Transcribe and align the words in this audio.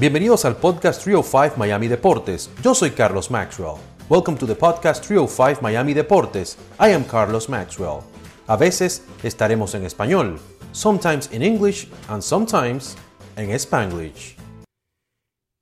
Bienvenidos 0.00 0.44
al 0.44 0.56
podcast 0.56 1.02
305 1.02 1.56
Miami 1.56 1.88
Deportes. 1.88 2.52
Yo 2.62 2.72
soy 2.72 2.92
Carlos 2.92 3.32
Maxwell. 3.32 3.80
Welcome 4.08 4.38
to 4.38 4.46
the 4.46 4.54
podcast 4.54 5.04
305 5.04 5.60
Miami 5.60 5.92
Deportes. 5.92 6.56
I 6.78 6.92
am 6.92 7.02
Carlos 7.02 7.48
Maxwell. 7.48 8.04
A 8.46 8.56
veces 8.56 9.04
estaremos 9.24 9.74
en 9.74 9.84
español, 9.84 10.38
sometimes 10.70 11.32
in 11.32 11.42
English 11.42 11.88
and 12.06 12.22
sometimes 12.22 12.96
en 13.34 13.50
Spanglish. 13.50 14.36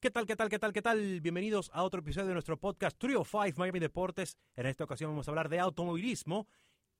¿Qué 0.02 0.10
tal, 0.10 0.26
qué 0.26 0.36
tal, 0.36 0.50
qué 0.50 0.58
tal, 0.58 0.74
qué 0.74 0.82
tal? 0.82 1.22
Bienvenidos 1.22 1.70
a 1.72 1.82
otro 1.82 2.00
episodio 2.00 2.26
de 2.26 2.34
nuestro 2.34 2.58
podcast 2.58 2.98
305 2.98 3.58
Miami 3.58 3.78
Deportes. 3.78 4.36
En 4.54 4.66
esta 4.66 4.84
ocasión 4.84 5.12
vamos 5.12 5.26
a 5.26 5.30
hablar 5.30 5.48
de 5.48 5.60
automovilismo 5.60 6.46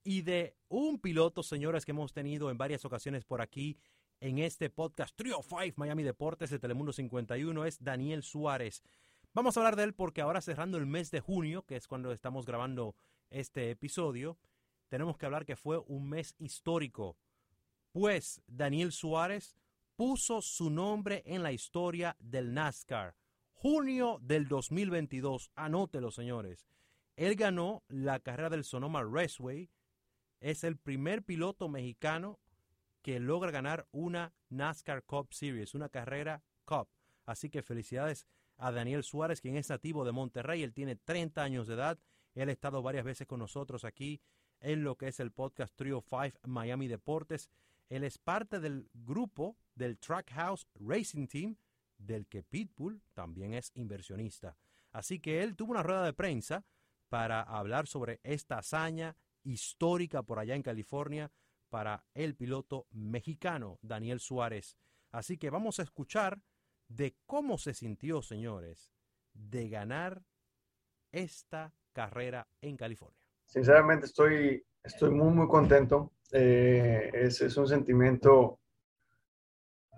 y 0.02 0.22
de 0.22 0.56
un 0.68 0.98
piloto, 1.00 1.42
señores, 1.42 1.84
que 1.84 1.90
hemos 1.90 2.14
tenido 2.14 2.50
en 2.50 2.56
varias 2.56 2.86
ocasiones 2.86 3.26
por 3.26 3.42
aquí 3.42 3.76
en 4.20 4.38
este 4.38 4.70
podcast 4.70 5.14
Trio 5.16 5.40
5 5.42 5.74
Miami 5.76 6.02
Deportes 6.02 6.50
de 6.50 6.58
Telemundo 6.58 6.92
51 6.92 7.64
es 7.64 7.82
Daniel 7.82 8.22
Suárez. 8.22 8.82
Vamos 9.34 9.56
a 9.56 9.60
hablar 9.60 9.76
de 9.76 9.84
él 9.84 9.94
porque 9.94 10.22
ahora 10.22 10.40
cerrando 10.40 10.78
el 10.78 10.86
mes 10.86 11.10
de 11.10 11.20
junio, 11.20 11.62
que 11.62 11.76
es 11.76 11.86
cuando 11.86 12.12
estamos 12.12 12.46
grabando 12.46 12.96
este 13.30 13.70
episodio, 13.70 14.38
tenemos 14.88 15.18
que 15.18 15.26
hablar 15.26 15.44
que 15.44 15.56
fue 15.56 15.78
un 15.86 16.08
mes 16.08 16.34
histórico, 16.38 17.16
pues 17.92 18.42
Daniel 18.46 18.92
Suárez 18.92 19.56
puso 19.96 20.40
su 20.40 20.70
nombre 20.70 21.22
en 21.26 21.42
la 21.42 21.52
historia 21.52 22.16
del 22.18 22.54
NASCAR. 22.54 23.16
Junio 23.52 24.18
del 24.22 24.48
2022, 24.48 25.50
anótelo 25.54 26.10
señores. 26.10 26.66
Él 27.16 27.34
ganó 27.34 27.82
la 27.88 28.20
carrera 28.20 28.50
del 28.50 28.64
Sonoma 28.64 29.02
Raceway, 29.02 29.70
es 30.40 30.64
el 30.64 30.76
primer 30.76 31.22
piloto 31.22 31.68
mexicano 31.68 32.38
que 33.06 33.20
logra 33.20 33.52
ganar 33.52 33.86
una 33.92 34.34
NASCAR 34.48 35.04
Cup 35.04 35.28
Series, 35.32 35.76
una 35.76 35.88
carrera 35.88 36.42
Cup. 36.64 36.88
Así 37.24 37.48
que 37.48 37.62
felicidades 37.62 38.26
a 38.56 38.72
Daniel 38.72 39.04
Suárez, 39.04 39.40
quien 39.40 39.56
es 39.56 39.68
nativo 39.70 40.04
de 40.04 40.10
Monterrey. 40.10 40.64
Él 40.64 40.74
tiene 40.74 40.96
30 40.96 41.40
años 41.40 41.68
de 41.68 41.74
edad. 41.74 42.00
Él 42.34 42.48
ha 42.48 42.52
estado 42.52 42.82
varias 42.82 43.04
veces 43.04 43.28
con 43.28 43.38
nosotros 43.38 43.84
aquí 43.84 44.20
en 44.58 44.82
lo 44.82 44.96
que 44.96 45.06
es 45.06 45.20
el 45.20 45.30
podcast 45.30 45.72
Trio 45.76 46.02
5 46.04 46.48
Miami 46.48 46.88
Deportes. 46.88 47.48
Él 47.88 48.02
es 48.02 48.18
parte 48.18 48.58
del 48.58 48.90
grupo 48.92 49.56
del 49.76 50.00
Trackhouse 50.00 50.66
Racing 50.74 51.28
Team, 51.28 51.58
del 51.98 52.26
que 52.26 52.42
Pitbull 52.42 53.00
también 53.14 53.54
es 53.54 53.70
inversionista. 53.76 54.56
Así 54.90 55.20
que 55.20 55.44
él 55.44 55.54
tuvo 55.54 55.70
una 55.70 55.84
rueda 55.84 56.04
de 56.04 56.12
prensa 56.12 56.64
para 57.08 57.40
hablar 57.40 57.86
sobre 57.86 58.18
esta 58.24 58.58
hazaña 58.58 59.16
histórica 59.44 60.24
por 60.24 60.40
allá 60.40 60.56
en 60.56 60.64
California 60.64 61.30
para 61.68 62.04
el 62.14 62.34
piloto 62.34 62.86
mexicano 62.90 63.78
Daniel 63.82 64.20
Suárez. 64.20 64.76
Así 65.12 65.38
que 65.38 65.50
vamos 65.50 65.78
a 65.78 65.82
escuchar 65.82 66.40
de 66.88 67.16
cómo 67.26 67.58
se 67.58 67.74
sintió, 67.74 68.22
señores, 68.22 68.92
de 69.32 69.68
ganar 69.68 70.22
esta 71.12 71.72
carrera 71.92 72.46
en 72.60 72.76
California. 72.76 73.20
Sinceramente 73.44 74.06
estoy, 74.06 74.64
estoy 74.82 75.10
muy, 75.10 75.32
muy 75.32 75.48
contento. 75.48 76.12
Eh, 76.32 77.10
es, 77.14 77.40
es, 77.40 77.56
un 77.56 77.68
sentimiento, 77.68 78.58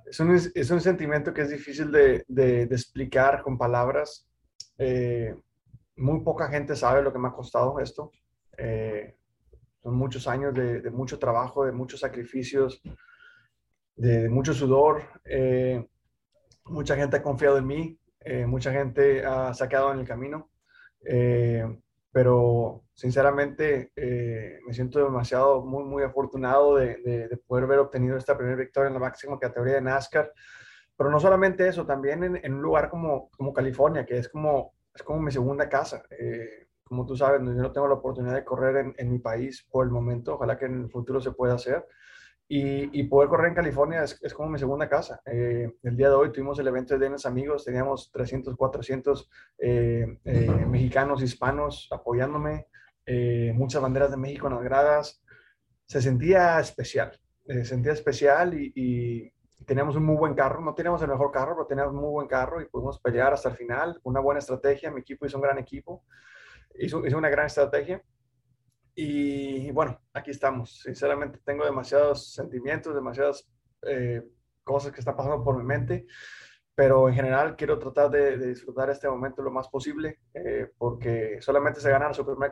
es 0.07 0.21
un, 0.21 0.35
es 0.35 0.71
un, 0.71 0.81
sentimiento 0.81 1.33
que 1.33 1.43
es 1.43 1.51
difícil 1.51 1.91
de, 1.91 2.25
de, 2.29 2.67
de 2.67 2.75
explicar 2.75 3.43
con 3.43 3.57
palabras. 3.57 4.29
Eh, 4.77 5.35
muy 5.97 6.21
poca 6.21 6.49
gente 6.49 6.77
sabe 6.77 7.03
lo 7.03 7.13
que 7.13 7.19
me 7.19 7.29
ha 7.29 7.33
costado 7.33 7.81
esto. 7.81 8.13
Eh, 8.57 9.17
son 9.83 9.95
muchos 9.95 10.27
años 10.27 10.55
de, 10.55 10.91
mucho 10.91 11.19
trabajo, 11.19 11.65
de 11.65 11.73
muchos 11.73 12.01
sacrificios, 12.01 12.83
de, 13.97 14.29
mucho 14.29 14.53
sudor. 14.53 15.03
Eh, 15.25 15.87
mucha 16.65 16.97
gente 16.97 17.17
ha 17.17 17.23
confiado 17.23 17.59
en 17.59 17.67
mí, 17.67 17.99
eh, 18.21 18.47
mucha 18.47 18.73
gente 18.73 19.25
ha 19.25 19.55
sacado 19.55 19.93
en 19.93 20.01
el 20.01 20.07
camino, 20.07 20.51
eh, 21.07 21.65
pero 22.11 22.85
sinceramente 22.95 23.93
me 24.67 24.73
siento 24.73 25.05
demasiado, 25.05 25.65
muy, 25.65 25.85
muy 25.85 26.03
afortunado 26.03 26.77
de, 26.77 26.97
de, 27.29 27.37
poder 27.47 27.65
haber 27.65 27.79
obtenido 27.79 28.17
esta 28.17 28.37
primera 28.37 28.57
victoria 28.57 28.89
en 28.89 28.95
la 28.95 29.01
máxima 29.01 29.39
categoría 29.39 29.75
de 29.75 29.83
NASCAR. 29.83 30.33
Pero 30.97 31.11
no 31.11 31.21
solamente 31.21 31.69
eso, 31.69 31.87
también 31.87 32.25
en, 32.43 32.55
un 32.55 32.61
lugar 32.61 32.91
como, 32.91 33.31
como 33.31 33.53
California, 33.53 34.05
que 34.05 34.19
es 34.19 34.29
como, 34.29 34.75
es 34.93 35.03
como 35.05 35.21
mi 35.21 35.31
segunda 35.31 35.69
casa. 35.69 36.03
Como 36.89 37.05
tú 37.07 37.17
sabes, 37.17 37.41
yo 37.41 37.53
no 37.53 37.73
tengo 37.73 37.87
la 37.87 37.95
oportunidad 37.95 38.35
de 38.35 38.45
correr 38.45 38.77
en, 38.77 38.95
en, 38.97 39.11
mi 39.13 39.19
país 39.19 39.67
por 39.71 39.85
el 39.85 39.93
momento, 39.93 40.35
ojalá 40.35 40.59
que 40.59 40.65
en 40.65 40.85
el 40.85 40.91
futuro 40.91 41.21
se 41.21 41.33
pueda 41.33 41.55
hacer. 41.55 41.87
Y, 42.51 42.99
y 42.99 43.03
poder 43.05 43.29
correr 43.29 43.49
en 43.49 43.55
California 43.55 44.03
es, 44.03 44.19
es 44.23 44.33
como 44.33 44.49
mi 44.49 44.59
segunda 44.59 44.89
casa. 44.89 45.21
Eh, 45.27 45.71
el 45.83 45.97
día 45.97 46.09
de 46.09 46.15
hoy 46.15 46.33
tuvimos 46.33 46.59
el 46.59 46.67
evento 46.67 46.99
de 46.99 47.07
unos 47.07 47.27
amigos, 47.27 47.67
teníamos 47.67 48.11
300, 48.11 48.57
400 48.57 49.31
eh, 49.59 50.19
eh, 50.25 50.67
mexicanos, 50.67 51.23
hispanos 51.23 51.89
apoyándome, 51.91 52.69
eh, 53.05 53.53
muchas 53.55 53.83
banderas 53.83 54.11
de 54.11 54.17
México 54.17 54.47
en 54.47 54.55
las 54.55 54.63
gradas. 54.65 55.23
Se 55.85 56.01
sentía 56.01 56.59
especial, 56.59 57.21
se 57.47 57.67
sentía 57.67 57.93
especial 57.93 58.55
y, 58.55 58.73
y 58.75 59.31
teníamos 59.67 59.97
un 59.97 60.07
muy 60.07 60.17
buen 60.17 60.35
carro. 60.35 60.63
No 60.63 60.75
teníamos 60.75 61.03
el 61.03 61.09
mejor 61.09 61.31
carro, 61.31 61.55
pero 61.55 61.67
teníamos 61.67 61.93
un 61.93 62.01
muy 62.01 62.11
buen 62.11 62.29
carro 62.29 62.63
y 62.63 62.67
pudimos 62.67 62.99
pelear 62.99 63.35
hasta 63.35 63.51
el 63.51 63.57
final. 63.57 64.01
Una 64.05 64.21
buena 64.21 64.39
estrategia, 64.39 64.91
mi 64.91 65.03
equipo 65.03 65.27
hizo 65.27 65.37
un 65.37 65.43
gran 65.43 65.59
equipo 65.59 66.03
hizo, 66.79 67.07
hizo 67.07 67.19
una 67.19 67.29
gran 67.29 67.47
estrategia. 67.47 68.03
Y 68.95 69.71
bueno, 69.71 70.01
aquí 70.13 70.31
estamos. 70.31 70.81
Sinceramente 70.81 71.41
tengo 71.45 71.65
demasiados 71.65 72.33
sentimientos, 72.33 72.95
demasiadas 72.95 73.49
eh, 73.83 74.23
cosas 74.65 74.93
que 74.93 75.01
están 75.01 75.17
pasando 75.17 75.45
por 75.45 75.57
mi 75.57 75.65
mente, 75.65 76.07
pero 76.75 77.09
en 77.09 77.15
general 77.15 77.57
quiero 77.57 77.79
tratar 77.79 78.11
de, 78.11 78.37
disfrutar 78.39 78.91
este 78.91 79.09
momento 79.09 79.43
lo 79.43 79.51
más 79.51 79.69
posible, 79.69 80.21
eh, 80.35 80.71
porque 80.77 81.39
solamente 81.41 81.81
se 81.81 81.91
gana 81.91 82.11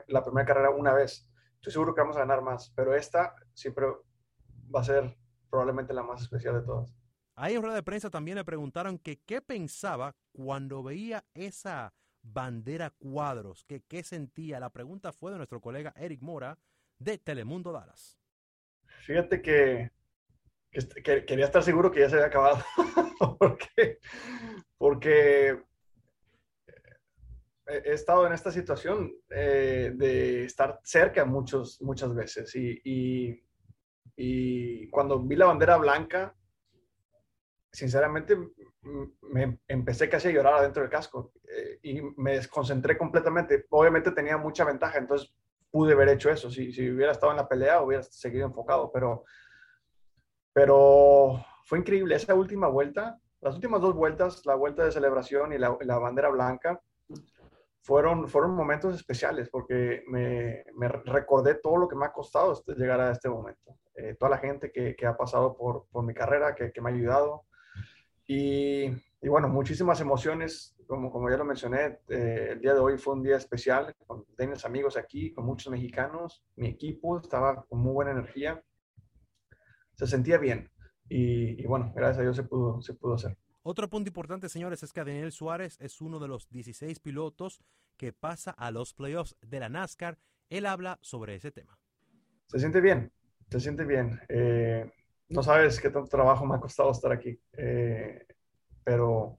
la 0.09 0.25
primera 0.25 0.47
carrera 0.47 0.71
una 0.71 0.93
vez. 0.93 1.29
Estoy 1.57 1.73
seguro 1.73 1.95
que 1.95 2.01
vamos 2.01 2.17
a 2.17 2.21
ganar 2.21 2.43
más, 2.43 2.73
pero 2.77 2.95
esta 2.95 3.35
siempre 3.53 3.87
va 4.75 4.81
a 4.81 4.85
ser 4.85 5.17
probablemente 5.51 5.93
la 5.93 6.03
más 6.03 6.23
especial 6.23 6.55
de 6.55 6.67
todas. 6.67 6.95
Ahí 7.35 7.55
en 7.55 7.63
rueda 7.63 7.75
de 7.75 7.83
prensa 7.83 8.09
también 8.09 8.37
le 8.37 8.45
preguntaron 8.45 8.99
que 8.99 9.21
qué 9.27 9.43
pensaba 9.43 10.17
cuando 10.33 10.83
veía 10.83 11.25
esa 11.35 11.93
bandera 12.33 12.91
cuadros. 12.91 13.65
¿Qué, 13.65 13.83
¿Qué 13.87 14.03
sentía? 14.03 14.61
La 14.61 14.71
pregunta 14.71 15.13
fue 15.13 15.33
de 15.33 15.39
nuestro 15.39 15.61
colega 15.61 15.93
Eric 15.97 16.21
Mora 16.23 16.59
de 16.99 17.19
Telemundo 17.19 17.73
Dallas. 17.73 18.19
Fíjate 19.01 19.43
que, 19.43 19.91
que, 20.71 20.81
que 21.03 21.25
quería 21.25 21.45
estar 21.45 21.63
seguro 21.63 21.91
que 21.91 22.01
ya 22.01 22.09
se 22.09 22.17
había 22.17 22.27
acabado. 22.27 22.65
porque, 23.39 23.99
porque 24.79 25.63
he 27.67 27.93
estado 27.93 28.27
en 28.27 28.33
esta 28.33 28.51
situación 28.51 29.13
eh, 29.31 29.93
de 29.95 30.45
estar 30.45 30.81
cerca 30.83 31.25
muchos, 31.25 31.81
muchas 31.83 32.15
veces. 32.15 32.53
Y 32.55 33.43
cuando 34.91 35.21
vi 35.21 35.37
la 35.37 35.47
bandera 35.47 35.77
blanca, 35.77 36.35
sinceramente 37.77 38.39
me 39.21 39.59
empecé 39.69 40.09
casi 40.09 40.29
a 40.29 40.31
llorar 40.31 40.55
adentro 40.55 40.83
del 40.83 40.91
casco 40.91 41.33
eh, 41.47 41.79
y 41.83 42.01
me 42.17 42.37
desconcentré 42.37 42.97
completamente. 42.97 43.67
Obviamente 43.69 44.13
tenía 44.13 44.39
mucha 44.39 44.65
ventaja, 44.65 44.97
entonces 44.97 45.35
pude 45.71 45.93
haber 45.93 46.09
hecho 46.09 46.31
eso. 46.31 46.51
Si, 46.51 46.73
si, 46.73 46.91
hubiera 46.91 47.13
estado 47.13 47.33
en 47.33 47.37
la 47.37 47.49
pelea, 47.49 47.83
hubiera 47.83 48.03
seguido 48.03 48.47
enfocado, 48.47 48.91
pero, 48.91 49.25
pero 50.55 51.45
fue 51.67 51.81
increíble 51.81 52.15
esa 52.15 52.35
última 52.35 52.69
vuelta. 52.69 53.19
Las 53.43 53.57
últimas 53.57 53.83
dos 53.83 53.95
vueltas, 53.95 54.47
la 54.47 54.55
vuelta 54.55 54.85
de 54.85 54.93
celebración 54.93 55.53
y 55.53 55.59
la, 55.59 55.77
la 55.81 55.99
bandera 55.99 56.31
blanca, 56.31 56.81
fueron, 57.83 58.27
fueron 58.27 58.53
momentos 58.53 58.95
especiales 58.95 59.51
porque 59.51 60.03
me, 60.09 60.65
me, 60.77 60.89
recordé 60.89 61.57
todo 61.57 61.77
lo 61.77 61.89
que 61.89 61.95
me 61.95 62.07
ha 62.07 62.13
costado 62.13 62.55
este, 62.55 62.75
llegar 62.75 63.01
a 63.01 63.13
este 63.13 63.29
momento. 63.29 63.77
Eh, 63.97 64.17
toda 64.19 64.31
la 64.31 64.39
gente 64.39 64.73
que, 64.73 64.97
que, 64.97 65.07
ha 65.07 65.15
pasado 65.15 65.55
por, 65.55 65.87
por 65.93 66.05
mi 66.05 66.15
carrera, 66.15 66.55
que, 66.55 66.73
que 66.73 66.81
me 66.81 66.91
ha 66.91 66.95
ayudado, 66.95 67.45
y, 68.27 68.87
y, 68.87 69.29
bueno, 69.29 69.49
muchísimas 69.49 70.01
emociones, 70.01 70.77
como, 70.87 71.11
como 71.11 71.31
ya 71.31 71.37
lo 71.37 71.45
mencioné, 71.45 71.99
eh, 72.09 72.49
el 72.53 72.61
día 72.61 72.75
de 72.75 72.81
hoy 72.81 72.99
fue 72.99 73.15
un 73.15 73.23
día 73.23 73.37
especial, 73.37 73.95
con 74.07 74.25
mis 74.39 74.65
amigos 74.65 74.97
aquí, 74.97 75.33
con 75.33 75.47
muchos 75.47 75.71
mexicanos, 75.71 76.45
mi 76.57 76.69
equipo 76.69 77.19
estaba 77.19 77.65
con 77.65 77.81
muy 77.81 77.93
buena 77.93 78.13
energía, 78.13 78.63
se 79.95 80.07
sentía 80.07 80.39
bien 80.39 80.71
y, 81.09 81.63
y, 81.63 81.67
bueno, 81.67 81.93
gracias 81.95 82.19
a 82.19 82.23
Dios 82.23 82.37
se 82.37 82.43
pudo, 82.45 82.81
se 82.81 82.95
pudo 82.95 83.15
hacer. 83.15 83.37
Otro 83.63 83.89
punto 83.89 84.09
importante, 84.09 84.49
señores, 84.49 84.83
es 84.85 84.93
que 84.93 85.01
Daniel 85.01 85.33
Suárez 85.33 85.77
es 85.81 86.01
uno 86.01 86.21
de 86.21 86.29
los 86.29 86.49
16 86.51 87.01
pilotos 87.01 87.61
que 87.97 88.13
pasa 88.13 88.53
a 88.53 88.71
los 88.71 88.95
playoffs 88.95 89.37
de 89.41 89.59
la 89.59 89.69
NASCAR. 89.69 90.19
Él 90.51 90.67
habla 90.67 90.99
sobre 91.03 91.35
ese 91.35 91.51
tema. 91.51 91.77
Se 92.47 92.61
siente 92.61 92.81
bien, 92.81 93.11
se 93.51 93.59
siente 93.59 93.85
bien. 93.85 94.21
Eh, 94.29 94.89
no 95.29 95.43
sabes 95.43 95.81
qué 95.81 95.91
tanto 95.91 96.09
trabajo 96.09 96.47
me 96.47 96.55
ha 96.55 96.61
costado 96.61 96.91
estar 96.91 97.13
aquí, 97.13 97.39
eh, 97.53 98.27
pero 98.85 99.39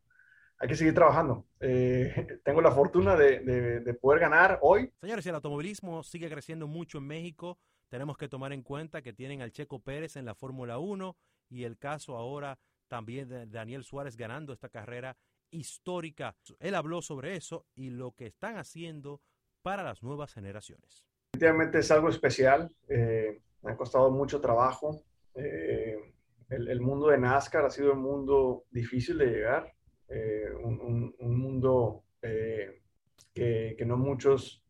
hay 0.60 0.68
que 0.68 0.76
seguir 0.76 0.94
trabajando. 0.94 1.46
Eh, 1.60 2.40
tengo 2.44 2.62
la 2.62 2.72
fortuna 2.72 3.16
de, 3.16 3.40
de, 3.40 3.80
de, 3.80 3.94
poder 3.94 4.20
ganar 4.20 4.60
hoy. 4.62 4.92
Señores, 5.02 5.26
el 5.26 5.36
automovilismo 5.36 6.04
sigue 6.04 6.30
creciendo 6.30 6.68
mucho 6.68 6.98
en 6.98 7.08
México. 7.08 7.60
Tenemos 7.90 8.18
que 8.18 8.28
tomar 8.28 8.52
en 8.54 8.64
cuenta 8.64 9.02
que 9.02 9.14
tienen 9.14 9.42
al 9.42 9.52
Checo 9.52 9.80
Pérez 9.80 10.18
en 10.18 10.26
la 10.26 10.36
Fórmula 10.36 10.78
1 10.78 11.16
y 11.50 11.64
el 11.64 11.78
caso 11.78 12.18
ahora 12.18 12.60
también 12.88 13.30
de 13.30 13.46
Daniel 13.48 13.84
Suárez 13.84 14.18
ganando 14.18 14.54
esta 14.54 14.70
carrera 14.70 15.18
histórica. 15.52 16.36
Él 16.60 16.76
habló 16.76 17.02
sobre 17.02 17.36
eso 17.36 17.66
y 17.76 17.90
lo 17.90 18.12
que 18.12 18.28
están 18.28 18.58
haciendo 18.58 19.22
para 19.62 19.84
las 19.84 20.04
nuevas 20.04 20.34
generaciones. 20.34 21.06
Definitivamente 21.34 21.80
es 21.80 21.92
algo 21.92 22.10
especial, 22.10 22.72
eh, 22.88 23.42
me 23.62 23.72
ha 23.72 23.78
costado 23.78 24.10
mucho 24.12 24.42
trabajo. 24.42 25.04
Eh, 26.50 26.56
el, 26.56 26.82
mundo 26.82 27.08
de 27.08 27.18
NASCAR 27.18 27.66
ha 27.66 27.70
sido 27.70 27.94
un 27.94 28.02
mundo 28.02 28.64
difícil 28.72 29.18
de 29.18 29.28
llegar, 29.28 29.74
eh, 30.10 30.50
un, 30.64 31.14
mundo 31.20 32.04
que, 32.22 33.76
que, 33.78 33.86
no 33.86 33.98
muchos 33.98 34.64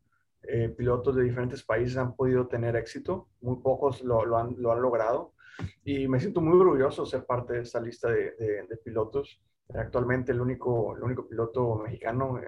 pilotos 0.78 1.16
de 1.16 1.24
diferentes 1.24 1.64
países 1.64 1.98
han 1.98 2.16
podido 2.16 2.48
tener 2.48 2.76
éxito, 2.76 3.28
muy 3.42 3.58
pocos 3.62 4.02
lo, 4.02 4.26
lo, 4.26 4.38
han, 4.38 4.56
lo, 4.58 4.72
han, 4.72 4.82
logrado 4.82 5.34
y 5.84 6.08
me 6.08 6.20
siento 6.20 6.40
muy 6.40 6.58
orgulloso 6.58 7.04
de 7.04 7.10
ser 7.10 7.26
parte 7.26 7.54
de 7.54 7.62
esta 7.62 7.82
lista 7.82 8.10
de, 8.10 8.32
de, 8.32 8.78
pilotos. 8.84 9.42
Actualmente 9.74 10.32
el 10.32 10.40
único, 10.40 10.96
el 10.96 11.04
único 11.04 11.28
piloto 11.28 11.76
mexicano 11.76 12.40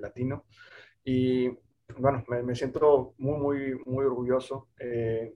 latino 0.00 0.44
y 1.04 1.48
bueno, 1.98 2.24
me, 2.28 2.54
siento 2.54 3.14
muy, 3.18 3.38
muy, 3.38 3.82
muy 3.84 4.04
orgulloso. 4.04 4.68
Eh, 4.78 5.34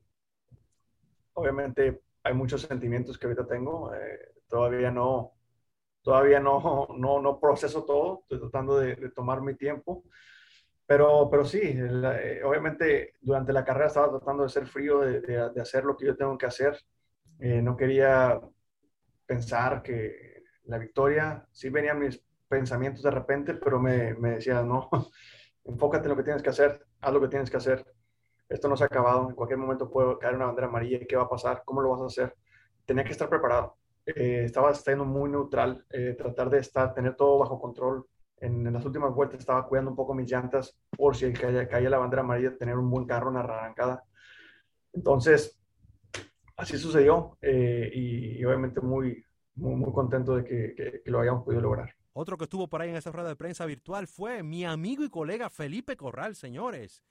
obviamente 1.34 2.02
hay 2.28 2.34
muchos 2.34 2.62
sentimientos 2.62 3.18
que 3.18 3.26
ahorita 3.26 3.46
tengo. 3.46 3.94
Eh, 3.94 4.32
todavía 4.48 4.90
no, 4.90 5.32
todavía 6.02 6.40
no, 6.40 6.88
no, 6.96 7.20
no, 7.20 7.40
proceso 7.40 7.84
todo. 7.84 8.20
Estoy 8.22 8.40
tratando 8.40 8.78
de, 8.78 9.10
tomar 9.10 9.40
mi 9.40 9.54
tiempo. 9.54 10.04
Pero, 10.86 11.28
pero 11.30 11.44
sí, 11.44 11.60
eh, 11.62 12.42
obviamente 12.44 13.14
durante 13.20 13.52
la 13.52 13.64
carrera 13.64 13.88
estaba 13.88 14.10
tratando 14.10 14.42
de 14.42 14.48
ser 14.48 14.66
frío, 14.66 15.00
de, 15.00 15.20
de, 15.20 15.60
hacer 15.60 15.84
lo 15.84 15.96
que 15.96 16.06
yo 16.06 16.16
tengo 16.16 16.38
que 16.38 16.46
hacer. 16.46 16.78
no 17.38 17.76
quería 17.76 18.40
pensar 19.26 19.82
que 19.82 20.44
la 20.64 20.78
victoria, 20.78 21.46
sí 21.52 21.68
venían 21.70 21.98
mis 21.98 22.22
pensamientos 22.48 23.02
de 23.02 23.10
repente, 23.10 23.54
pero 23.54 23.78
me, 23.78 24.14
me 24.14 24.32
decía, 24.32 24.62
no, 24.62 24.88
enfócate 25.64 26.04
en 26.04 26.10
lo 26.10 26.16
que 26.16 26.22
tienes 26.22 26.42
que 26.42 26.50
hacer, 26.50 26.86
haz 27.00 27.12
lo 27.12 27.20
que 27.20 27.28
tienes 27.28 27.50
que 27.50 27.58
hacer. 27.58 27.84
Esto 28.48 28.68
no 28.68 28.76
se 28.76 28.84
ha 28.84 28.86
acabado, 28.86 29.28
en 29.28 29.34
cualquier 29.34 29.58
momento 29.58 29.90
puede 29.90 30.18
caer 30.18 30.34
una 30.34 30.46
bandera 30.46 30.68
amarilla. 30.68 31.00
¿Qué 31.06 31.16
va 31.16 31.24
a 31.24 31.28
pasar? 31.28 31.62
¿Cómo 31.64 31.82
lo 31.82 31.90
vas 31.90 32.00
a 32.00 32.06
hacer? 32.06 32.36
Tenía 32.86 33.04
que 33.04 33.12
estar 33.12 33.28
preparado. 33.28 33.76
Eh, 34.06 34.44
estaba 34.44 34.70
estando 34.70 35.04
muy 35.04 35.30
neutral, 35.30 35.84
eh, 35.90 36.14
tratar 36.16 36.48
de 36.48 36.60
estar, 36.60 36.94
tener 36.94 37.14
todo 37.14 37.38
bajo 37.38 37.60
control. 37.60 38.06
En, 38.38 38.72
las 38.72 38.84
últimas 38.86 39.12
vueltas 39.14 39.40
estaba 39.40 39.66
cuidando 39.66 39.90
un 39.90 39.96
poco 39.96 40.14
mis 40.14 40.30
llantas 40.30 40.78
por 40.96 41.14
si 41.14 41.30
caía, 41.32 41.68
caía 41.68 41.90
la 41.90 41.98
bandera 41.98 42.22
amarilla, 42.22 42.56
tener 42.56 42.78
un 42.78 42.90
buen 42.90 43.04
carro, 43.04 43.28
una 43.28 43.40
arrancada. 43.40 44.02
Entonces, 44.94 45.60
así 46.56 46.78
sucedió 46.78 47.36
eh, 47.42 47.90
y, 47.92 48.42
obviamente 48.46 48.80
muy, 48.80 49.22
muy, 49.56 49.92
contento 49.92 50.36
de 50.36 50.44
que, 50.44 51.02
que 51.04 51.10
lo 51.10 51.20
hayamos 51.20 51.44
podido 51.44 51.60
lograr. 51.60 51.94
Otro 52.14 52.38
que 52.38 52.44
estuvo 52.44 52.66
por 52.66 52.80
ahí 52.80 52.88
en 52.88 52.96
esa 52.96 53.12
rueda 53.12 53.28
de 53.28 53.36
prensa 53.36 53.66
virtual 53.66 54.06
fue 54.06 54.42
mi 54.42 54.64
amigo 54.64 55.04
y 55.04 55.10
colega 55.10 55.50
Felipe 55.50 55.96
Corral, 55.96 56.34
señores. 56.34 57.02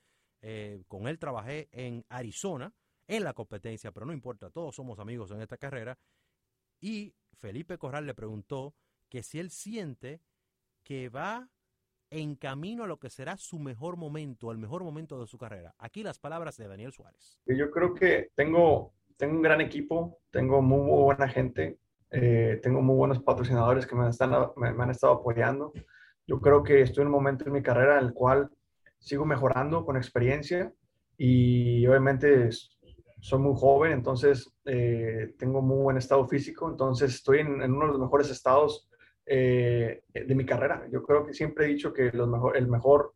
Eh, 0.41 0.83
con 0.87 1.07
él 1.07 1.19
trabajé 1.19 1.69
en 1.71 2.05
Arizona, 2.09 2.73
en 3.07 3.23
la 3.23 3.33
competencia, 3.33 3.91
pero 3.91 4.05
no 4.05 4.13
importa, 4.13 4.49
todos 4.49 4.75
somos 4.75 4.99
amigos 4.99 5.31
en 5.31 5.41
esta 5.41 5.57
carrera. 5.57 5.97
Y 6.79 7.15
Felipe 7.33 7.77
Corral 7.77 8.05
le 8.05 8.13
preguntó 8.13 8.75
que 9.09 9.23
si 9.23 9.39
él 9.39 9.49
siente 9.49 10.21
que 10.83 11.09
va 11.09 11.49
en 12.09 12.35
camino 12.35 12.83
a 12.83 12.87
lo 12.87 12.97
que 12.99 13.09
será 13.09 13.37
su 13.37 13.59
mejor 13.59 13.97
momento, 13.97 14.51
el 14.51 14.57
mejor 14.57 14.83
momento 14.83 15.19
de 15.19 15.27
su 15.27 15.37
carrera. 15.37 15.75
Aquí 15.77 16.03
las 16.03 16.19
palabras 16.19 16.57
de 16.57 16.67
Daniel 16.67 16.93
Suárez. 16.93 17.39
Yo 17.45 17.69
creo 17.71 17.93
que 17.93 18.31
tengo, 18.35 18.93
tengo 19.17 19.35
un 19.35 19.41
gran 19.41 19.61
equipo, 19.61 20.19
tengo 20.31 20.61
muy 20.61 21.03
buena 21.03 21.27
gente, 21.27 21.77
eh, 22.11 22.59
tengo 22.63 22.81
muy 22.81 22.95
buenos 22.95 23.21
patrocinadores 23.21 23.85
que 23.85 23.95
me, 23.95 24.09
están, 24.09 24.31
me, 24.55 24.69
han 24.69 24.89
estado 24.89 25.13
apoyando. 25.13 25.73
Yo 26.25 26.39
creo 26.39 26.63
que 26.63 26.81
estoy 26.81 27.01
en 27.01 27.07
un 27.07 27.13
momento 27.13 27.45
en 27.45 27.53
mi 27.53 27.61
carrera 27.61 27.99
en 27.99 28.05
el 28.05 28.13
cual 28.13 28.49
sigo 28.99 29.25
mejorando 29.25 29.85
con 29.85 29.97
experiencia 29.97 30.73
y 31.17 31.85
obviamente 31.87 32.49
soy 33.19 33.39
muy 33.39 33.53
joven, 33.55 33.91
entonces 33.91 34.51
eh, 34.65 35.33
tengo 35.37 35.61
muy 35.61 35.83
buen 35.83 35.97
estado 35.97 36.27
físico, 36.27 36.69
entonces 36.69 37.15
estoy 37.15 37.39
en, 37.39 37.61
uno 37.61 37.85
de 37.87 37.91
los 37.93 37.99
mejores 37.99 38.29
estados 38.29 38.89
eh, 39.25 40.03
de 40.13 40.35
mi 40.35 40.45
carrera. 40.45 40.87
Yo 40.91 41.03
creo 41.03 41.25
que 41.25 41.33
siempre 41.33 41.65
he 41.65 41.69
dicho 41.69 41.93
que 41.93 42.11
los 42.11 42.27
mejor, 42.27 42.55
el 42.55 42.67
mejor 42.67 43.13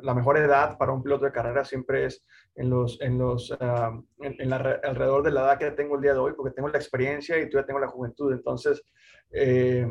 la 0.00 0.14
mejor 0.14 0.38
edad 0.38 0.78
para 0.78 0.92
un 0.92 1.02
piloto 1.02 1.24
de 1.24 1.32
carrera 1.32 1.64
siempre 1.64 2.06
es 2.06 2.24
en 2.54 2.70
los, 2.70 3.00
en 3.00 3.18
los, 3.18 3.56
ah, 3.60 4.00
en, 4.20 4.52
alrededor 4.52 5.22
de 5.22 5.30
la 5.30 5.40
edad 5.42 5.58
que 5.58 5.70
tengo 5.72 5.96
el 5.96 6.02
día 6.02 6.12
de 6.12 6.18
hoy, 6.18 6.32
porque 6.36 6.54
tengo 6.54 6.68
la 6.68 6.78
experiencia 6.78 7.38
y 7.38 7.48
todavía 7.48 7.66
tengo 7.66 7.80
la 7.80 7.88
juventud. 7.88 8.32
Entonces, 8.32 8.82
eh, 9.30 9.86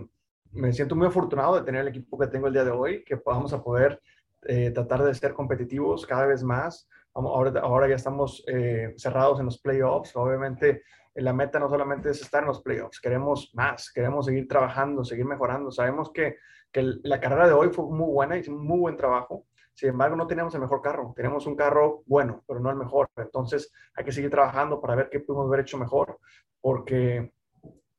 me 0.52 0.74
siento 0.74 0.96
muy 0.96 1.08
afortunado 1.08 1.56
de 1.56 1.64
tener 1.64 1.82
el 1.82 1.90
equipo 1.90 2.18
que 2.18 2.28
tengo 2.28 2.48
el 2.48 2.54
día 2.54 2.64
de 2.64 2.72
hoy, 2.72 3.04
que 3.04 3.18
podamos 3.18 3.54
a 3.54 3.64
poder 3.64 4.02
eh, 4.48 4.72
tratar 4.72 5.04
de 5.04 5.14
ser 5.14 5.34
competitivos 5.34 6.06
cada 6.06 6.26
vez 6.26 6.44
más. 6.44 6.90
Ahora, 7.14 7.62
ahora 7.62 7.88
ya 7.88 7.96
estamos 7.96 8.44
eh, 8.48 8.94
cerrados 8.98 9.40
en 9.40 9.46
los 9.46 9.60
playoffs. 9.60 10.16
Obviamente, 10.16 10.84
la 11.16 11.34
meta 11.34 11.60
no 11.60 11.70
solamente 11.70 12.12
es 12.12 12.22
estar 12.22 12.44
en 12.44 12.48
los 12.48 12.62
playoffs, 12.62 13.00
queremos 13.02 13.52
más, 13.56 13.92
queremos 13.92 14.26
seguir 14.26 14.48
trabajando, 14.48 15.04
seguir 15.04 15.26
mejorando. 15.26 15.72
Sabemos 15.72 16.12
que, 16.12 16.36
la 16.74 17.20
carrera 17.20 17.48
de 17.48 17.54
hoy 17.54 17.70
fue 17.70 17.86
muy 17.86 18.12
buena, 18.12 18.38
hicimos 18.38 18.62
muy 18.62 18.80
buen 18.80 18.98
trabajo 18.98 19.46
sin 19.78 19.90
embargo, 19.90 20.16
no 20.16 20.26
tenemos 20.26 20.56
el 20.56 20.62
mejor 20.62 20.82
carro. 20.82 21.14
Tenemos 21.16 21.46
un 21.46 21.56
carro 21.56 22.02
bueno, 22.08 22.44
pero 22.48 22.60
no 22.60 22.72
el 22.72 22.78
mejor. 22.78 23.12
Entonces, 23.16 23.72
hay 23.94 24.04
que 24.04 24.12
seguir 24.12 24.32
trabajando 24.32 24.82
para 24.82 24.96
ver 24.96 25.10
qué 25.12 25.20
pudimos 25.20 25.46
haber 25.46 25.60
hecho 25.60 25.78
mejor, 25.78 26.18
porque 26.60 27.32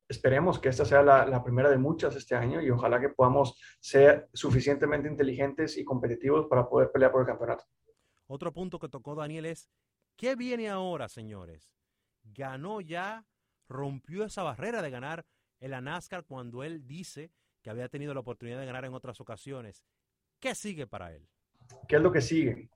esperemos 0.09 0.59
que 0.59 0.69
esta 0.69 0.83
sea 0.83 1.03
la, 1.03 1.43
primera 1.43 1.69
de 1.69 1.77
muchas 1.77 2.15
este 2.15 2.35
año 2.35 2.61
y 2.61 2.69
ojalá 2.71 2.99
que 2.99 3.09
podamos 3.09 3.59
ser 3.79 4.27
suficientemente 4.33 5.07
inteligentes 5.07 5.77
y 5.77 5.85
competitivos 5.85 6.47
para 6.47 6.67
poder 6.67 6.91
pelear 6.91 7.11
por 7.11 7.21
el 7.21 7.27
campeonato. 7.27 7.63
Otro 8.27 8.51
punto 8.51 8.79
que 8.79 8.89
tocó 8.89 9.15
Daniel 9.15 9.45
es, 9.45 9.69
¿qué 10.17 10.35
viene 10.35 10.67
ahora, 10.67 11.07
señores? 11.07 11.71
Ganó 12.23 12.81
ya, 12.81 13.25
rompió 13.67 14.25
esa 14.25 14.41
barrera 14.41 14.81
de 14.81 14.89
ganar 14.89 15.25
en 15.59 15.71
la 15.71 15.81
NASCAR 15.81 16.25
cuando 16.25 16.63
él 16.63 16.87
dice 16.87 17.31
que 17.61 17.69
había 17.69 17.87
tenido 17.87 18.13
la 18.13 18.21
oportunidad 18.21 18.59
de 18.59 18.65
ganar 18.65 18.85
en 18.85 18.93
otras 18.95 19.21
ocasiones. 19.21 19.85
¿Qué 20.39 20.55
sigue 20.55 20.87
para 20.87 21.13
él? 21.13 21.27
¿Qué 21.87 21.97
es 21.97 22.01
lo 22.01 22.11
que 22.11 22.21
sigue? 22.21 22.69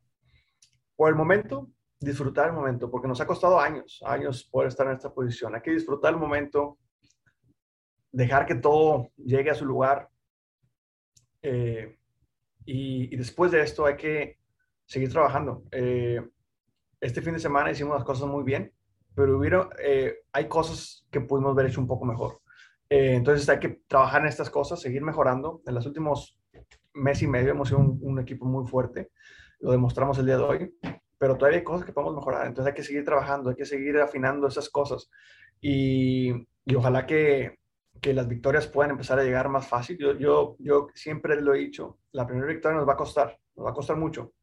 Por 0.96 1.10
el 1.10 1.16
momento, 1.16 1.72
disfrutar 2.00 2.50
el 2.50 2.54
momento, 2.54 2.92
porque 2.92 3.08
nos 3.08 3.20
ha 3.22 3.26
costado 3.26 3.60
años, 3.60 4.02
años 4.06 4.44
poder 4.44 4.68
estar 4.68 4.86
en 4.86 4.94
esta 4.94 5.12
posición. 5.12 5.56
Hay 5.56 5.62
que 5.62 5.72
disfrutar 5.72 6.14
el 6.14 6.20
momento, 6.20 6.78
dejar 8.14 8.46
que 8.46 8.56
todo 8.56 9.10
llegue 9.18 9.50
a 9.50 9.56
su 9.56 9.66
lugar. 9.66 10.08
Eh, 11.42 11.98
y, 12.64 13.14
después 13.18 13.52
de 13.52 13.62
esto 13.62 13.86
hay 13.86 13.98
que 13.98 14.38
seguir 14.86 15.12
trabajando. 15.12 15.64
Eh, 15.72 16.22
este 17.02 17.22
fin 17.22 17.34
de 17.34 17.40
semana 17.40 17.72
hicimos 17.72 17.96
las 17.96 18.06
cosas 18.06 18.30
muy 18.30 18.44
bien, 18.44 18.72
pero 19.14 19.38
hubiera, 19.38 19.70
eh, 19.84 20.20
hay 20.32 20.48
cosas 20.48 21.06
que 21.12 21.20
pudimos 21.20 21.52
haber 21.52 21.66
hecho 21.66 21.82
un 21.82 21.88
poco 21.88 22.06
mejor. 22.06 22.40
entonces 22.90 23.50
hay 23.50 23.60
que 23.60 23.82
trabajar 23.88 24.22
en 24.22 24.28
estas 24.28 24.50
cosas, 24.50 24.80
seguir 24.80 25.02
mejorando. 25.02 25.62
En 25.66 25.74
los 25.74 25.86
últimos 25.86 26.40
mes 26.94 27.22
y 27.24 27.28
medio 27.28 27.52
hemos 27.52 27.70
sido 27.70 27.80
un, 27.80 28.20
equipo 28.20 28.46
muy 28.46 28.68
fuerte, 28.68 29.12
lo 29.60 29.72
demostramos 29.72 30.20
el 30.20 30.28
día 30.28 30.38
de 30.38 30.44
hoy, 30.44 30.76
pero 31.18 31.36
todavía 31.36 31.58
hay 31.60 31.64
cosas 31.64 31.86
que 31.86 31.92
podemos 31.92 32.16
mejorar, 32.16 32.46
entonces 32.46 32.72
hay 32.72 32.76
que 32.76 32.84
seguir 32.84 33.04
trabajando, 33.04 33.50
hay 33.50 33.56
que 33.56 33.66
seguir 33.66 33.98
afinando 33.98 34.48
esas 34.48 34.70
cosas 34.70 35.10
y, 35.60 36.32
y 36.66 36.76
ojalá 36.76 37.08
que, 37.08 37.58
que, 38.02 38.14
las 38.14 38.28
victorias 38.28 38.68
puedan 38.68 38.92
empezar 38.92 39.20
a 39.20 39.24
llegar 39.24 39.50
más 39.50 39.68
fácil. 39.68 39.98
Yo, 39.98 40.14
yo, 40.14 40.56
yo 40.60 40.88
siempre 40.94 41.40
lo 41.42 41.54
he 41.54 41.60
dicho, 41.60 42.00
la 42.12 42.28
primera 42.28 42.48
victoria 42.48 42.78
nos 42.78 42.88
va 42.88 42.94
a 42.94 42.98
costar, 42.98 43.40
nos 43.56 43.66
va 43.66 43.72
a 43.72 43.74
costar 43.74 43.98
mucho, 43.98 44.34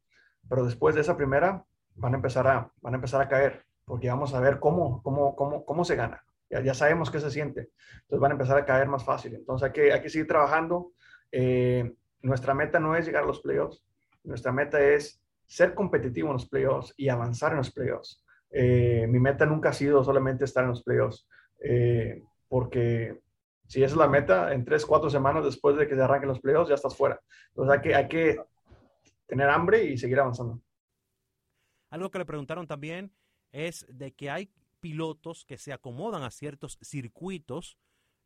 pero 0.49 0.65
después 0.65 0.95
de 0.95 1.01
esa 1.01 1.15
primera 1.15 1.63
van 1.95 2.13
a 2.13 2.17
empezar 2.17 2.47
a, 2.47 2.71
van 2.81 2.93
a, 2.93 2.97
empezar 2.97 3.21
a 3.21 3.27
caer, 3.27 3.65
porque 3.85 4.09
vamos 4.09 4.33
a 4.33 4.39
ver 4.39 4.59
cómo, 4.59 5.01
cómo, 5.03 5.35
cómo, 5.35 5.65
cómo 5.65 5.85
se 5.85 5.95
gana. 5.95 6.23
Ya, 6.49 6.61
ya, 6.61 6.73
sabemos 6.73 7.09
qué 7.09 7.19
se 7.19 7.31
siente. 7.31 7.69
Entonces 8.01 8.19
van 8.19 8.31
a 8.31 8.33
empezar 8.33 8.57
a 8.57 8.65
caer 8.65 8.87
más 8.87 9.05
fácil. 9.05 9.35
Entonces 9.35 9.67
hay 9.67 9.71
que, 9.71 9.93
hay 9.93 10.01
que 10.01 10.09
seguir 10.09 10.27
trabajando. 10.27 10.91
Eh, 11.31 11.93
nuestra 12.21 12.53
meta 12.53 12.79
no 12.79 12.95
es 12.95 13.05
llegar 13.05 13.23
a 13.23 13.27
los 13.27 13.41
playoffs, 13.41 13.83
nuestra 14.23 14.51
meta 14.51 14.79
es 14.79 15.21
ser 15.47 15.73
competitivo 15.73 16.27
en 16.27 16.33
los 16.33 16.47
playoffs 16.47 16.93
y 16.97 17.09
avanzar 17.09 17.51
en 17.51 17.59
los 17.59 17.71
playoffs. 17.71 18.23
Eh, 18.51 19.05
mi 19.09 19.19
meta 19.19 19.45
nunca 19.45 19.69
ha 19.69 19.73
sido 19.73 20.03
solamente 20.03 20.45
estar 20.45 20.63
en 20.63 20.69
los 20.69 20.83
playoffs, 20.83 21.27
eh, 21.59 22.23
porque 22.47 23.19
si 23.71 23.81
esa 23.81 23.93
es 23.93 23.97
la 23.97 24.09
meta, 24.09 24.53
en 24.53 24.65
tres, 24.65 24.85
cuatro 24.85 25.09
semanas 25.09 25.45
después 25.45 25.77
de 25.77 25.87
que 25.87 25.95
se 25.95 26.01
arranquen 26.01 26.27
los 26.27 26.41
playoffs 26.41 26.67
ya 26.67 26.75
estás 26.75 26.93
fuera. 26.93 27.21
Entonces 27.51 27.73
hay 27.73 27.81
que, 27.81 27.95
hay 27.95 28.07
que 28.09 28.37
tener 29.25 29.49
hambre 29.49 29.85
y 29.85 29.97
seguir 29.97 30.19
avanzando. 30.19 30.61
Algo 31.89 32.11
que 32.11 32.19
le 32.19 32.25
preguntaron 32.25 32.67
también 32.67 33.13
es 33.53 33.85
de 33.87 34.11
que 34.11 34.29
hay 34.29 34.51
pilotos 34.81 35.45
que 35.45 35.57
se 35.57 35.71
acomodan 35.71 36.23
a 36.23 36.31
ciertos 36.31 36.79
circuitos 36.81 37.77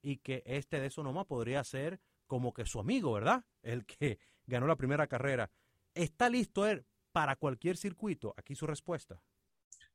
y 0.02 0.18
que 0.18 0.42
este 0.48 0.80
de 0.80 0.90
Sonoma 0.90 1.26
podría 1.26 1.64
ser 1.64 2.00
como 2.26 2.52
que 2.52 2.66
su 2.66 2.80
amigo, 2.80 3.14
¿verdad? 3.14 3.46
El 3.62 3.86
que 3.86 4.18
ganó 4.48 4.66
la 4.66 4.78
primera 4.78 5.06
carrera. 5.06 5.52
¿Está 5.94 6.28
listo 6.28 6.66
él 6.66 6.88
para 7.12 7.36
cualquier 7.36 7.78
circuito? 7.78 8.34
Aquí 8.36 8.56
su 8.56 8.66
respuesta. 8.66 9.22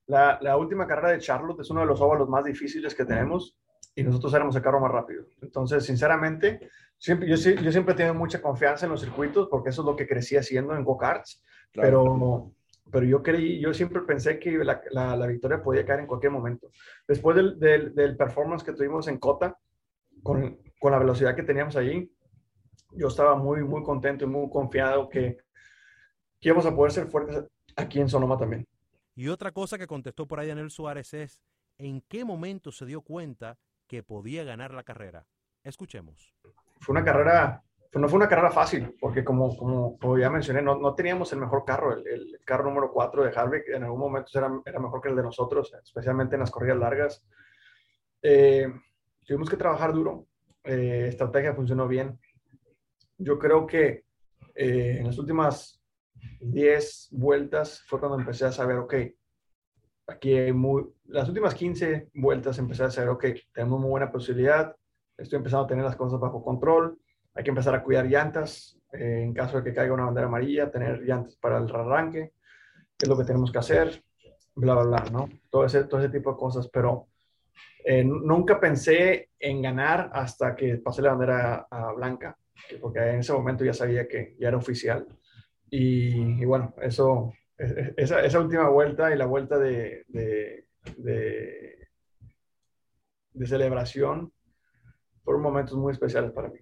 La, 0.07 0.57
última 0.57 0.87
carrera 0.87 1.11
de 1.11 1.19
Charlotte 1.19 1.59
es 1.59 1.71
uno 1.71 1.81
de 1.81 1.87
los 1.87 2.01
óvalos 2.01 2.29
más 2.29 2.45
difíciles 2.45 2.95
que 2.95 3.05
tenemos. 3.05 3.57
Y 3.95 4.03
nosotros 4.03 4.33
éramos 4.35 4.57
el 4.57 4.63
carro 4.63 4.81
más 4.81 4.91
rápido. 4.91 5.25
Entonces, 5.43 5.85
sinceramente, 5.85 6.71
siempre, 6.97 7.29
yo, 7.29 7.35
yo 7.37 7.73
siempre 7.73 7.95
he 7.95 7.97
tenido 7.97 8.15
mucha 8.15 8.41
confianza 8.41 8.87
en 8.87 8.93
los 8.93 9.01
circuitos 9.01 9.49
porque 9.49 9.71
eso 9.71 9.83
es 9.83 9.87
lo 9.87 9.97
que 9.97 10.07
crecí 10.07 10.37
haciendo 10.37 10.75
en 10.75 10.85
go-karts, 10.85 11.43
pero, 11.73 12.53
pero 12.91 13.07
yo 13.07 13.23
creí, 13.23 13.61
yo 13.61 13.73
siempre 13.75 14.03
pensé 14.03 14.39
que 14.39 14.53
la, 14.65 14.83
la, 14.91 15.27
victoria 15.27 15.63
podía 15.63 15.85
caer 15.85 16.01
en 16.01 16.07
cualquier 16.07 16.33
momento. 16.33 16.71
Después 17.07 17.37
del, 17.37 17.59
del, 17.59 17.95
del 17.95 18.17
performance 18.17 18.65
que 18.65 18.73
tuvimos 18.73 19.09
en 19.09 19.19
Cota, 19.19 19.59
con, 20.23 20.59
con, 20.79 20.93
la 20.93 20.99
velocidad 20.99 21.35
que 21.35 21.43
teníamos 21.43 21.77
allí, 21.77 22.13
yo 22.93 23.09
estaba 23.09 23.37
muy, 23.37 23.63
muy 23.63 23.83
contento 23.83 24.25
y 24.25 24.29
muy 24.29 24.51
confiado 24.51 25.09
que, 25.09 25.39
que 26.41 26.49
íbamos 26.49 26.67
a 26.67 26.75
poder 26.75 26.93
ser 26.93 27.07
fuertes 27.07 27.45
aquí 27.77 28.01
en 28.01 28.09
Sonoma 28.09 28.37
también. 28.37 28.67
Y 29.15 29.29
otra 29.29 29.53
cosa 29.53 29.79
que 29.79 29.87
contestó 29.87 30.27
por 30.27 30.41
ahí 30.41 30.49
Daniel 30.49 30.71
Suárez 30.71 31.13
es, 31.15 31.43
¿en 31.79 32.01
qué 32.09 32.25
momento 32.25 32.73
se 32.73 32.87
dio 32.87 33.03
cuenta 33.03 33.59
que 33.91 34.05
podía 34.05 34.45
ganar 34.45 34.73
la 34.73 34.85
carrera? 34.85 35.27
Escuchemos. 35.65 36.33
Fue 36.79 36.93
una 36.93 37.05
carrera, 37.05 37.61
no 37.95 38.09
fue 38.09 38.19
una 38.19 38.29
carrera 38.29 38.53
fácil, 38.53 38.95
porque 39.01 39.25
como, 39.25 39.57
como, 39.57 40.17
ya 40.17 40.31
mencioné, 40.31 40.63
no, 40.63 40.79
no, 40.79 40.95
teníamos 40.95 41.33
el 41.33 41.41
mejor 41.41 41.65
carro. 41.65 41.93
El, 41.95 42.07
el 42.07 42.41
carro 42.45 42.67
número 42.67 42.93
4 42.93 43.25
de 43.25 43.33
Harvick 43.37 43.69
en 43.69 43.83
algún 43.83 43.99
momento 43.99 44.31
era, 44.39 44.49
era, 44.65 44.79
mejor 44.79 45.01
que 45.01 45.09
el 45.09 45.17
de 45.17 45.25
nosotros, 45.25 45.75
especialmente 45.83 46.37
en 46.37 46.41
las 46.41 46.53
corridas 46.53 46.79
largas. 46.79 47.25
Eh, 48.23 48.73
tuvimos 49.27 49.51
que 49.51 49.57
trabajar 49.57 49.93
duro. 49.93 50.29
Eh, 50.63 51.07
estrategia 51.09 51.53
funcionó 51.53 51.89
bien. 51.89 52.17
Yo 53.19 53.41
creo 53.41 53.67
que 53.67 54.05
eh, 54.55 54.99
en 55.01 55.07
las 55.09 55.19
últimas 55.19 55.83
10 56.39 57.09
vueltas 57.11 57.83
fue 57.89 57.99
cuando 57.99 58.21
empecé 58.21 58.45
a 58.45 58.53
saber, 58.53 58.77
ok, 58.77 58.95
aquí 60.11 60.35
hay 60.35 60.53
muy, 60.53 60.85
las 61.07 61.29
últimas 61.29 61.55
15 61.55 62.11
vueltas 62.15 62.59
empecé 62.59 62.85
a 62.85 62.91
saber, 62.91 63.11
ok, 63.11 63.25
tenemos 63.53 63.81
muy 63.81 63.91
buena 63.91 64.11
posibilidad, 64.11 64.75
estoy 65.17 65.39
empezando 65.39 65.65
a 65.65 65.69
tener 65.69 65.85
las 65.85 65.97
cosas 65.97 66.21
bajo 66.21 66.43
control, 66.43 66.99
hay 67.35 67.45
que 67.45 67.51
empezar 67.51 67.75
a 67.75 67.83
cuidar 67.83 68.07
llantas, 68.07 68.79
eh, 68.93 69.23
en 69.23 69.35
caso 69.35 69.59
de 69.59 69.65
que 69.65 69.75
caiga 69.75 69.95
una 69.95 70.07
bandera 70.07 70.27
amarilla, 70.27 70.71
tener 70.71 71.03
llantas 71.03 71.37
para 71.37 71.59
el 71.59 71.75
arranque, 71.75 72.33
qué 72.99 73.07
es 73.07 73.09
lo 73.09 73.17
que 73.17 73.25
tenemos 73.25 73.53
que 73.53 73.59
hacer, 73.59 74.03
bla, 74.55 74.75
bla, 74.75 74.85
bla, 74.85 75.05
¿no? 75.11 75.29
Todo 75.49 75.65
ese, 75.65 75.85
todo 75.85 76.01
ese 76.01 76.11
tipo 76.11 76.33
de 76.33 76.39
cosas, 76.39 76.69
pero 76.69 77.09
eh, 77.85 78.05
nunca 78.05 78.61
pensé 78.61 79.31
en 79.39 79.63
ganar 79.63 80.11
hasta 80.13 80.55
que 80.55 80.77
pasé 80.77 81.03
la 81.03 81.11
bandera 81.11 81.67
a 81.71 81.93
blanca, 81.93 82.37
porque 82.81 82.99
en 82.99 83.21
ese 83.21 83.33
momento 83.33 83.65
ya 83.65 83.73
sabía 83.73 84.07
que 84.07 84.37
ya 84.39 84.49
era 84.49 84.57
oficial. 84.57 85.07
Y, 85.71 86.45
bueno, 86.45 86.75
eso, 86.83 87.33
esa, 87.97 88.25
esa, 88.25 88.41
última 88.41 88.69
vuelta 88.69 89.13
y 89.15 89.19
la 89.19 89.27
vuelta 89.27 89.59
de, 89.59 90.05
de, 90.09 90.67
de, 90.97 91.89
de 93.33 93.47
celebración 93.47 94.33
fueron 95.23 95.43
momentos 95.43 95.77
muy 95.77 95.93
especiales 95.93 96.33
para 96.33 96.49
mí. 96.49 96.59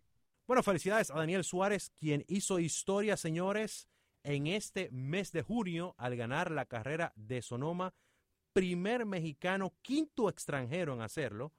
Bueno, 0.46 0.62
felicidades 0.62 1.10
a 1.10 1.18
Daniel 1.18 1.44
Suárez, 1.44 1.90
quien 1.90 2.24
hizo 2.26 2.58
historia, 2.58 3.16
señores, 3.16 3.88
en 4.22 4.46
este 4.46 4.90
mes 4.90 5.30
de 5.32 5.42
junio 5.42 5.94
al 5.98 6.16
ganar 6.16 6.50
la 6.50 6.66
carrera 6.66 7.12
de 7.16 7.42
Sonoma. 7.42 7.94
Primer 8.52 9.06
mexicano, 9.06 9.76
quinto 9.82 10.28
extranjero 10.28 10.94
en 10.94 11.02
hacerlo, 11.02 11.52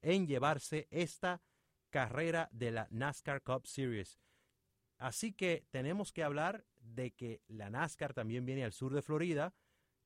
en 0.00 0.26
llevarse 0.26 0.86
esta 0.90 1.42
carrera 1.90 2.48
de 2.52 2.70
la 2.70 2.88
NASCAR 2.90 3.42
Cup 3.42 3.66
Series. 3.66 4.20
Así 4.98 5.32
que 5.32 5.66
tenemos 5.70 6.12
que 6.12 6.22
hablar 6.22 6.64
de 6.94 7.12
que 7.12 7.42
la 7.48 7.70
NASCAR 7.70 8.14
también 8.14 8.44
viene 8.44 8.64
al 8.64 8.72
sur 8.72 8.92
de 8.92 9.02
Florida. 9.02 9.54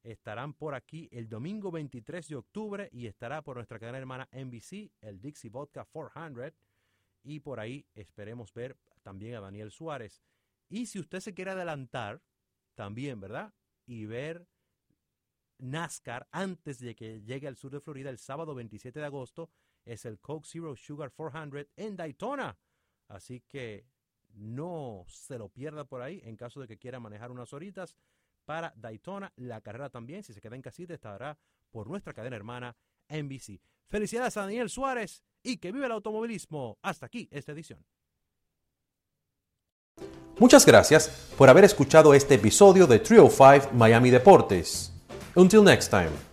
Estarán 0.02 0.54
por 0.54 0.74
aquí 0.74 1.08
el 1.12 1.28
domingo 1.28 1.70
23 1.70 2.26
de 2.28 2.36
octubre 2.36 2.88
y 2.92 3.06
estará 3.06 3.42
por 3.42 3.56
nuestra 3.56 3.78
cadena 3.78 3.98
hermana 3.98 4.28
NBC, 4.32 4.90
el 5.00 5.20
Dixie 5.20 5.50
Vodka 5.50 5.84
400. 5.84 6.54
Y 7.22 7.40
por 7.40 7.60
ahí 7.60 7.86
esperemos 7.94 8.54
ver 8.54 8.78
también 9.02 9.34
a 9.34 9.40
Daniel 9.40 9.70
Suárez. 9.70 10.22
Y 10.68 10.86
si 10.86 10.98
usted 10.98 11.20
se 11.20 11.34
quiere 11.34 11.50
adelantar, 11.50 12.22
también, 12.74 13.20
¿verdad? 13.20 13.52
Y 13.86 14.06
ver 14.06 14.46
NASCAR 15.58 16.28
antes 16.30 16.78
de 16.78 16.94
que 16.94 17.20
llegue 17.20 17.46
al 17.46 17.56
sur 17.56 17.70
de 17.70 17.80
Florida 17.80 18.08
el 18.08 18.18
sábado 18.18 18.54
27 18.54 18.98
de 18.98 19.04
agosto, 19.04 19.50
es 19.84 20.04
el 20.06 20.18
Coke 20.18 20.48
Zero 20.48 20.74
Sugar 20.76 21.12
400 21.12 21.66
en 21.76 21.96
Daytona. 21.96 22.58
Así 23.08 23.40
que 23.40 23.84
no 24.34 25.04
se 25.08 25.38
lo 25.38 25.48
pierda 25.48 25.84
por 25.84 26.02
ahí 26.02 26.20
en 26.24 26.36
caso 26.36 26.60
de 26.60 26.68
que 26.68 26.78
quiera 26.78 27.00
manejar 27.00 27.30
unas 27.30 27.52
horitas 27.52 27.96
para 28.44 28.72
Daytona. 28.76 29.32
La 29.36 29.60
carrera 29.60 29.90
también, 29.90 30.22
si 30.22 30.32
se 30.32 30.40
queda 30.40 30.56
en 30.56 30.62
casita, 30.62 30.94
estará 30.94 31.38
por 31.70 31.88
nuestra 31.88 32.12
cadena 32.12 32.36
hermana 32.36 32.76
NBC. 33.08 33.60
Felicidades 33.86 34.36
a 34.36 34.42
Daniel 34.42 34.70
Suárez 34.70 35.22
y 35.42 35.58
que 35.58 35.72
vive 35.72 35.86
el 35.86 35.92
automovilismo. 35.92 36.78
Hasta 36.82 37.06
aquí 37.06 37.28
esta 37.30 37.52
edición. 37.52 37.84
Muchas 40.38 40.64
gracias 40.64 41.32
por 41.36 41.50
haber 41.50 41.64
escuchado 41.64 42.14
este 42.14 42.36
episodio 42.36 42.86
de 42.86 42.98
Trio 43.00 43.28
5 43.28 43.72
Miami 43.74 44.10
Deportes. 44.10 44.92
Until 45.34 45.62
next 45.62 45.90
time. 45.90 46.29